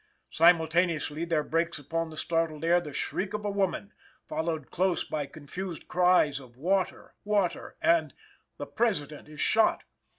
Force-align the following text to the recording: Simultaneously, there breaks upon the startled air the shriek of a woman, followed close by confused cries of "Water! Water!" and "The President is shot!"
Simultaneously, 0.31 1.25
there 1.25 1.43
breaks 1.43 1.77
upon 1.77 2.09
the 2.09 2.17
startled 2.17 2.65
air 2.65 2.81
the 2.81 2.91
shriek 2.91 3.35
of 3.35 3.45
a 3.45 3.51
woman, 3.51 3.93
followed 4.27 4.71
close 4.71 5.03
by 5.03 5.27
confused 5.27 5.87
cries 5.87 6.39
of 6.39 6.57
"Water! 6.57 7.13
Water!" 7.23 7.75
and 7.83 8.11
"The 8.57 8.65
President 8.65 9.29
is 9.29 9.39
shot!" 9.39 9.83